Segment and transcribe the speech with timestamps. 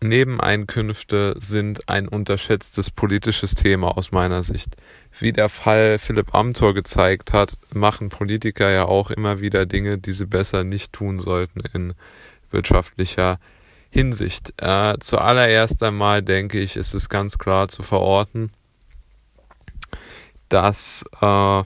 [0.00, 4.76] Nebeneinkünfte sind ein unterschätztes politisches Thema aus meiner Sicht.
[5.18, 10.12] Wie der Fall Philipp Amthor gezeigt hat, machen Politiker ja auch immer wieder Dinge, die
[10.12, 11.94] sie besser nicht tun sollten in
[12.50, 13.40] wirtschaftlicher
[13.90, 14.52] Hinsicht.
[14.58, 18.52] Äh, zuallererst einmal denke ich, ist es ganz klar zu verorten,
[20.48, 21.62] dass äh,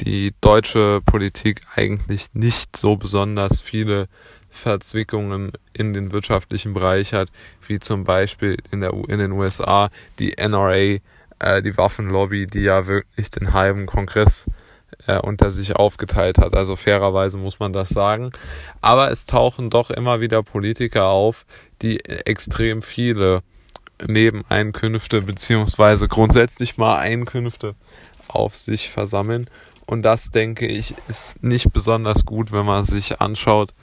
[0.00, 4.08] die deutsche Politik eigentlich nicht so besonders viele
[4.54, 7.28] Verzwickungen in den wirtschaftlichen Bereich hat,
[7.66, 10.98] wie zum Beispiel in, der, in den USA die NRA,
[11.40, 14.46] äh, die Waffenlobby, die ja wirklich den halben Kongress
[15.06, 16.54] äh, unter sich aufgeteilt hat.
[16.54, 18.30] Also fairerweise muss man das sagen.
[18.80, 21.46] Aber es tauchen doch immer wieder Politiker auf,
[21.82, 23.42] die extrem viele
[24.06, 27.74] Nebeneinkünfte beziehungsweise grundsätzlich mal Einkünfte
[28.28, 29.50] auf sich versammeln.
[29.86, 33.74] Und das, denke ich, ist nicht besonders gut, wenn man sich anschaut,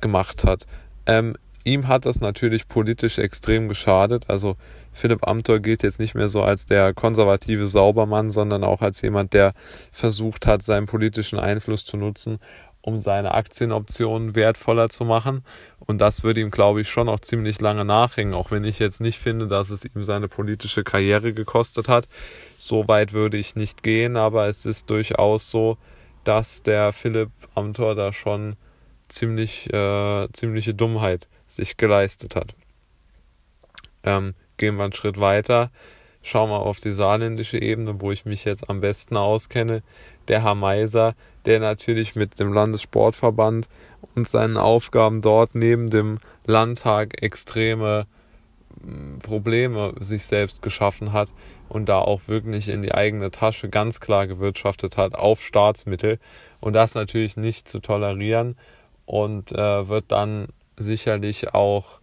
[0.00, 0.66] gemacht hat.
[1.06, 4.24] Ähm, ihm hat das natürlich politisch extrem geschadet.
[4.28, 4.56] Also
[4.92, 9.32] Philipp Amthor gilt jetzt nicht mehr so als der konservative Saubermann, sondern auch als jemand,
[9.32, 9.54] der
[9.90, 12.38] versucht hat, seinen politischen Einfluss zu nutzen,
[12.82, 15.42] um seine Aktienoptionen wertvoller zu machen.
[15.78, 19.00] Und das würde ihm, glaube ich, schon auch ziemlich lange nachhängen, auch wenn ich jetzt
[19.00, 22.08] nicht finde, dass es ihm seine politische Karriere gekostet hat.
[22.58, 25.78] So weit würde ich nicht gehen, aber es ist durchaus so,
[26.24, 28.56] dass der Philipp Amthor da schon
[29.08, 32.54] ziemlich, äh, ziemliche Dummheit sich geleistet hat.
[34.02, 35.70] Ähm, gehen wir einen Schritt weiter.
[36.22, 39.82] Schauen wir auf die saarländische Ebene, wo ich mich jetzt am besten auskenne.
[40.28, 41.14] Der Herr Meiser,
[41.44, 43.68] der natürlich mit dem Landessportverband
[44.14, 48.06] und seinen Aufgaben dort neben dem Landtag extreme
[48.82, 51.30] hm, Probleme sich selbst geschaffen hat
[51.68, 56.18] und da auch wirklich in die eigene Tasche ganz klar gewirtschaftet hat auf Staatsmittel
[56.60, 58.56] und das natürlich nicht zu tolerieren
[59.06, 62.00] und äh, wird dann sicherlich auch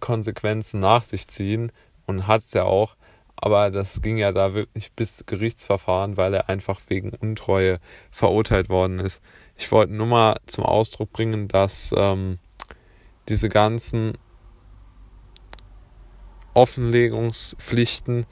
[0.00, 1.72] Konsequenzen nach sich ziehen
[2.06, 2.96] und hat es ja auch.
[3.38, 7.80] Aber das ging ja da wirklich bis Gerichtsverfahren, weil er einfach wegen Untreue
[8.10, 9.22] verurteilt worden ist.
[9.56, 12.38] Ich wollte nur mal zum Ausdruck bringen, dass ähm,
[13.28, 14.16] diese ganzen
[16.54, 18.24] Offenlegungspflichten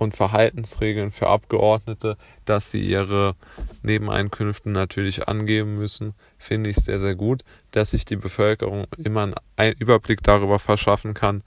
[0.00, 2.16] und Verhaltensregeln für Abgeordnete,
[2.46, 3.34] dass sie ihre
[3.82, 9.76] Nebeneinkünfte natürlich angeben müssen, finde ich sehr, sehr gut, dass sich die Bevölkerung immer einen
[9.78, 11.42] Überblick darüber verschaffen kann,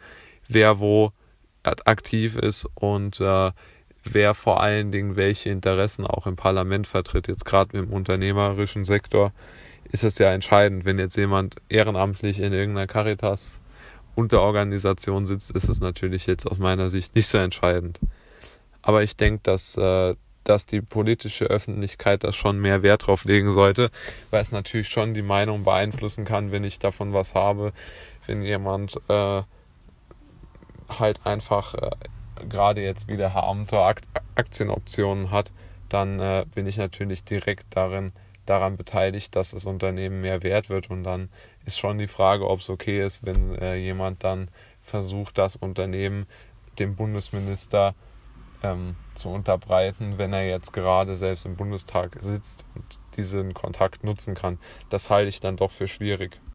[0.48, 1.12] wer wo
[1.64, 3.52] aktiv ist und äh,
[4.04, 7.28] wer vor allen Dingen welche Interessen auch im Parlament vertritt.
[7.28, 9.34] Jetzt gerade im unternehmerischen Sektor
[9.92, 13.62] ist es ja entscheidend, wenn jetzt jemand ehrenamtlich in irgendeiner Caritas
[14.14, 18.00] Unterorganisation sitzt, ist es natürlich jetzt aus meiner Sicht nicht so entscheidend.
[18.84, 23.52] Aber ich denke, dass, äh, dass die politische Öffentlichkeit da schon mehr Wert drauf legen
[23.52, 23.90] sollte,
[24.30, 27.74] weil es natürlich schon die Meinung beeinflussen kann, wenn ich davon was habe,
[28.28, 29.42] wenn jemand äh,
[30.90, 31.92] halt einfach äh,
[32.50, 33.96] gerade jetzt wieder Herr Amthor
[34.36, 35.52] Aktienoptionen hat,
[35.90, 38.12] dann äh, bin ich natürlich direkt darin,
[38.46, 40.90] daran beteiligt, dass das Unternehmen mehr wert wird.
[40.90, 41.30] Und dann
[41.66, 44.50] ist schon die Frage, ob es okay ist, wenn äh, jemand dann
[44.82, 46.26] versucht, das Unternehmen
[46.80, 47.96] dem Bundesminister
[48.64, 54.34] ähm, zu unterbreiten, wenn er jetzt gerade selbst im Bundestag sitzt und diesen Kontakt nutzen
[54.34, 54.58] kann.
[54.90, 56.40] Das halte ich dann doch für schwierig.